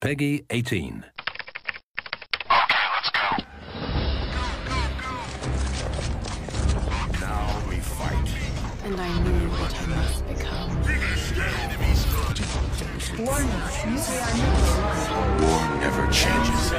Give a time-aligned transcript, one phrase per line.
[0.00, 1.04] Peggy 18.
[2.50, 3.36] Okay, let's go.
[7.20, 8.28] Now we fight.
[8.88, 10.70] and I knew what I must become.
[15.42, 16.72] War never changes.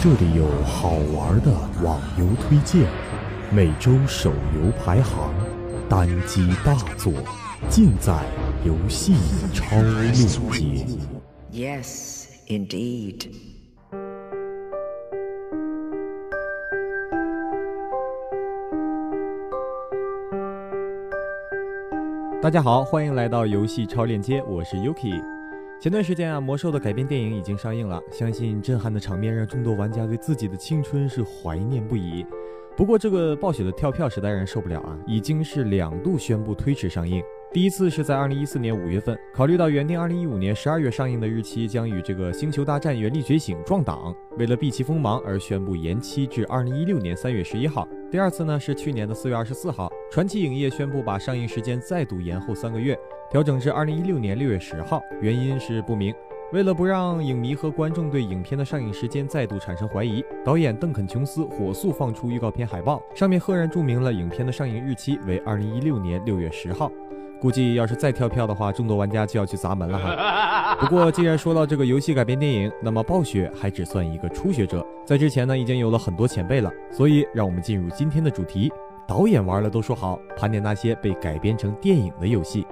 [0.00, 1.52] 这里有好玩的
[1.82, 2.88] 网游推荐，
[3.52, 5.32] 每周手游排行，
[5.92, 7.12] 单机大作，
[7.68, 8.18] 尽在
[8.64, 9.12] 游戏
[9.52, 10.86] 超链接。
[11.52, 13.26] Yes, indeed.
[22.40, 25.41] 大家好，欢迎来到游戏超链接，我是 Yuki。
[25.82, 32.24] 前段时间啊，魔兽的改编电影已经上映了，相信震撼的场面让众多玩家对自己的青春是怀念不已。
[32.76, 37.20] 不过这个暴雪的跳票实在让人受不了啊，已经是两度宣布推迟上映。
[37.52, 47.88] 第一次是在二零一四年五月份，考虑到原定二零一五年十二月上映的日期将与这个《星球大战：原力觉醒》撞档，为了避其锋芒而宣布延期至二零一六年三月十一号。
[48.12, 52.94] 第二次呢是去年的四月二十四号，传奇影业宣布把上映时间再度延后三个月，
[53.30, 56.14] 调整至二零一六年六月十号，原因是不明。
[56.52, 66.92] 为了不让影迷和观众对影片的上映时间再度产生怀疑，导演邓肯·琼斯火速放出预告片海报，上面赫然注明了影片的上映日期为二零一六年六月十号。
[67.42, 70.76] 估计要是再跳票的话，众多玩家就要去砸门了哈。
[70.78, 76.70] 不过既然说到这个游戏改编电影，那么暴雪还只算一个初学者，在之前呢已经有了很多前辈了。
[76.92, 78.72] 所以让我们进入今天的主题，
[79.08, 82.64] 导演玩了都说好，盘点那些被改编成电影的游戏。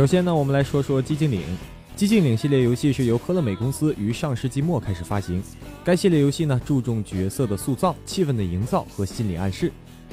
[0.00, 1.42] 首先呢，我们来说说《寂静岭》。
[1.94, 5.42] 《寂静岭》系列游戏是由科乐美公司于上世纪末开始发行。
[5.84, 9.70] 该系列游戏呢，注重角色的塑造、气氛的营造和心理暗示。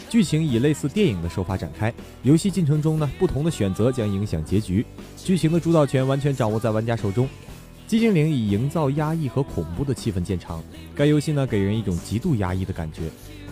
[0.10, 1.94] 剧情以类似电影的手法展开。
[2.24, 4.86] 游戏进程中呢，不同的选择将影响结局。
[5.16, 7.26] 剧情的主导权完全掌握在玩家手中。
[7.90, 10.62] 《寂静岭》以营造压抑和恐怖的气氛见长。
[10.94, 13.04] 该游戏呢，给人一种极度压抑的感觉，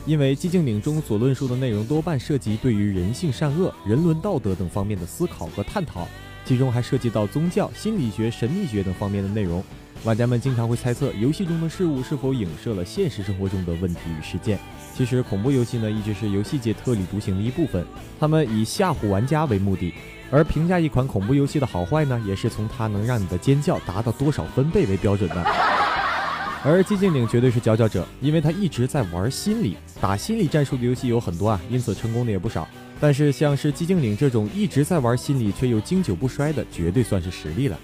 [0.05, 6.05] 因为《寂静岭》中所论述的内容多半涉及对于人性善恶、人伦道德等方面的思考和探讨。
[6.45, 9.63] 其中还涉及到宗教、心理学、神秘学等方面的内容。
[10.03, 14.59] 玩家们经常会猜测游戏中的事物是否影射了现实生活中的问题与事件。
[14.95, 17.83] 其实，恐怖游戏呢一直是游戏界特立独行的一部分，
[18.19, 19.93] 他们以吓唬玩家为目的。
[20.31, 25.35] 而评价一款恐怖游戏的好坏呢，也是从它能让你的尖叫达到多少分贝为标准的。
[26.63, 32.67] 而《寂静岭》绝对是佼佼者，因为它一直在玩心理、打心理战术的游戏有很多啊，因此成功的也不少。
[32.99, 37.77] 但是像是寂静岭这种一直在玩心理却又经久不衰的，绝对算是实力了。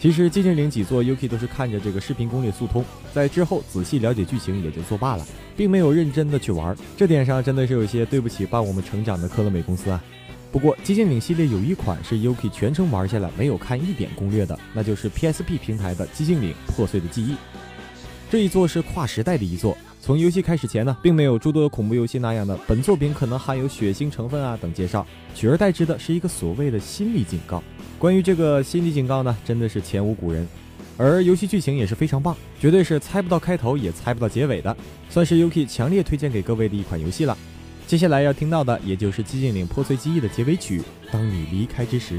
[0.00, 6.76] 其实寂静岭几座 Uki 都是看着这个视频攻略速通，在之后仔细了解剧情也就作罢了，并没有认真的去玩。
[6.96, 10.00] 这点上真的是有些对不起伴我们成长的科乐美公司啊。
[10.52, 17.34] 不过寂静岭系列有一款是 Uki 全程玩下来没有看一点攻略的，那就是 PSP 平台的寂静岭破碎的记忆。
[18.30, 19.76] 这一座是跨时代的一座。
[20.00, 27.62] 从游戏开始前呢，并没有诸多恐怖游戏那样的本作品可能含有血腥成分啊等介绍，取而代之的是一个所谓的心理警告。
[27.98, 30.46] 关于这个心理警告呢，真的是前无古人。
[30.98, 34.76] 而游戏剧情也是非常棒，绝对是猜不到开头也猜不到结尾的，
[35.08, 37.36] 算是 Yuki 强烈推荐给各位的一款游戏了。
[37.86, 42.18] 接下来要听到的，也就是《寂静岭破碎记忆》的结尾曲《当你离开之时》。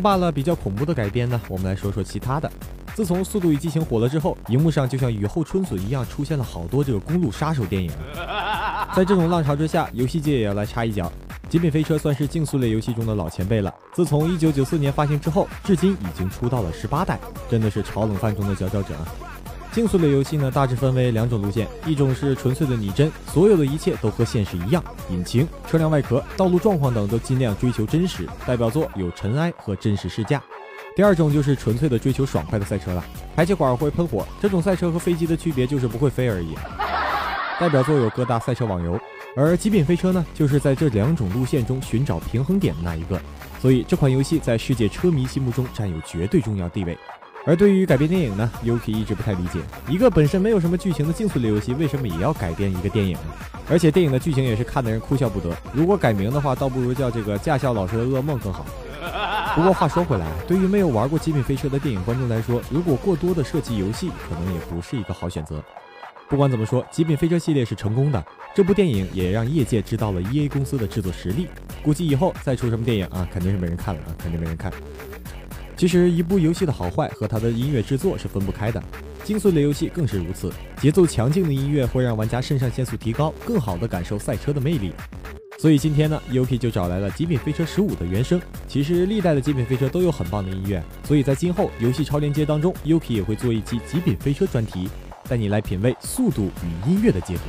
[0.00, 2.50] 说罢了比较恐怖的改编呢，我们来说说其他的。
[2.94, 7.90] 自从《速度与激情》火了之后，荧幕上就像雨后春笋一样出现了好多这个公路杀手电影。
[8.96, 11.04] 在这种浪潮之下，游戏界也要来插一脚。
[11.50, 13.70] 《极品飞车》算是竞速类游戏中的老前辈了。
[13.92, 17.20] 自从1994年发行之后，至今已经出到了十八代，
[17.50, 19.04] 真的是炒冷饭中的佼佼者啊！
[19.72, 28.28] 竞速类游戏呢，大致分为两种路线，一种是纯粹的拟真，所有的一切都和现实一样，引擎、车辆外壳、道路状况等都尽量追求真实。
[28.44, 30.38] 代表作有《尘埃》和《真实试驾》。
[30.96, 33.04] 第二种就是纯粹的追求爽快的赛车了，
[33.36, 36.54] 排气管会喷火，这种赛车和飞机的区别就是不会飞而已。
[37.60, 38.98] 代表作有各大赛车网游。
[39.36, 43.20] 而极品飞车呢，就是在这两种路线中寻找平衡点的那一个，
[43.60, 46.98] 所以这款游戏在世界车迷心目中占有绝对重要地位。
[47.46, 53.20] 而对于改编电影呢，Yuki 一直不太理解，一个本身没有什么剧情的竞速类游戏，为什么也要改编一个电影呢？
[53.68, 55.56] 而且电影的剧情也是看得人哭笑不得。
[55.72, 58.66] 如果改名的话，倒不如叫这个驾校老师的噩梦更好。
[59.54, 65.62] 不过话说回来，对于没有玩过极品飞车的电影观众来说，如果过多的设计游戏，可能也不是一个好选择。
[66.28, 68.24] 不管怎么说，极品飞车系列是成功的。
[68.54, 71.48] 这部电影也让业界知道了 E A 公司的制作实力。
[71.82, 74.70] 估计以后再出什么电影啊，肯定是没人看了啊，肯定没人看。
[75.80, 78.82] 其实一部游戏的好坏和它的音乐制作是分不开的，
[79.24, 80.52] 竞速类游戏更是如此。
[80.76, 84.92] 节奏强劲的音乐会让玩家肾上腺素提高，更好的感受赛车的魅力。
[85.58, 88.38] 所以今天呢，Yuki 就找来了《极品飞车十五》的原声。
[88.68, 94.86] 其实历代的极品飞车都有很棒的音乐，所以在今后游戏超连接当中，Yuki 也会做一期极品飞车专题。
[95.30, 97.42] 带你来品味速度与音乐的结合。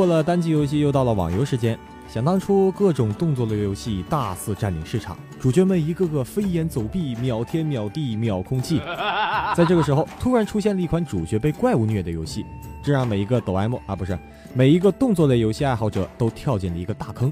[0.00, 1.78] 过了单机游戏，又到了网游时间。
[2.08, 8.80] 想当初，各种动作类游戏大肆占领市场，主角们一个个飞檐走壁，秒天秒地秒空气。
[9.54, 12.46] 在这个时候，突然出现了一款主角被怪物虐的游戏，
[12.82, 14.18] 这让每一个抖 M 啊，不是
[14.54, 17.30] 每一个动作类游戏爱好者都跳进了一个大坑。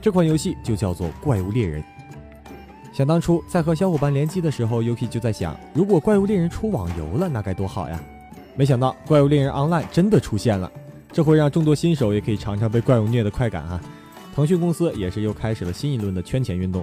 [0.00, 1.82] 这款游戏就叫做《怪物猎人》。
[2.94, 8.00] 想当初，在和小伙伴联机的时候，Yuki 就在想，如果《怪物猎人》出网游了，那该多好呀！
[8.56, 10.72] 没想到，《怪物猎人 Online》真的出现了。
[11.16, 13.80] 这会让众多新手也可以尝尝被怪物虐的快感啊！
[14.34, 16.82] 腾讯公司也是又开始了新一轮的圈钱运动。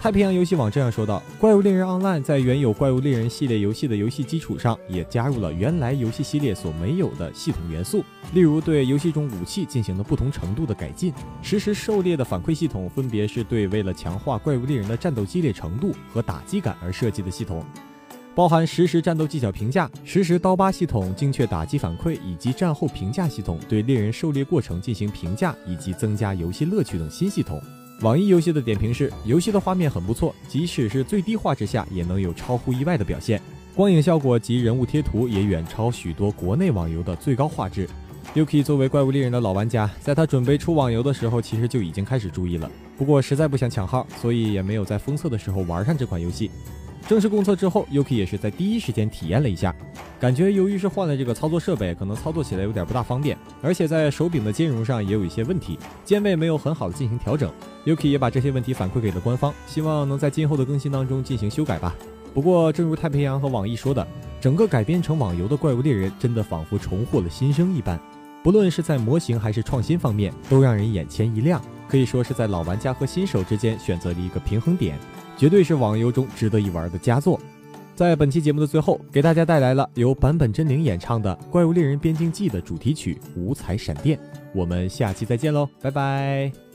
[0.00, 11.12] 太平洋游戏网这样说道：“怪物猎人 Online 在原有怪物猎人系列游戏的游戏基础上，也加入了原来游戏系列所没有的系统元素，例如对游戏中武器进行了不同程度的改进。
[11.42, 17.66] 实时狩猎的反馈系统分别是对为了强化怪物猎人的战斗激烈程度和打击感而设计的系统。”
[18.38, 27.60] 包含实时战斗技巧评价、实时刀疤系统、精确打击反馈以及战后评价系统，对猎人狩猎过程进行评价以及增加游戏乐趣等新系统。
[28.02, 33.42] 网易游戏的点评是：游戏的画面很不错，即使是最低画质下也能有超乎意外的表现，
[33.74, 37.88] 光影效果及人物贴图也远超许多国内网游的最高画质。
[38.36, 42.70] Yuki 作为怪物猎人的老玩家，在他准备出网游的时候，其实就已经开始注意了。
[42.96, 46.52] 不过实在不想抢号，所以也没有在封测的时候玩上这款游戏。
[47.08, 49.74] 正式公测之后，Yuki 也是在第一时间体验了一下，
[50.20, 57.50] 感觉由于是换了这个操作设备，可能操作起来有点不大方便，而且在手柄的兼容上也有一些问题，键位没有很好的进行调整。
[57.86, 61.94] Yuki 也把这些问题反馈给了官方，希望能在今后的更新当中进行修改吧。
[62.34, 64.06] 不过，正如太平洋和网易说的，
[64.38, 67.98] 整个改编成网游的怪物猎人真的仿佛重获了新生一般，
[68.42, 74.98] 不论是在模型还是创新方面，都让人眼前一亮，可以说是在老玩家和新手之间选择了一个平衡点。
[75.36, 77.38] 绝对是网游中值得一玩的佳作。
[77.94, 84.16] 在本期节目的最后，给大家带来了由坂本真绫演唱的《怪物猎人边境记》的主题曲《五彩闪电》。
[84.54, 86.67] 我们下期再见喽，拜拜。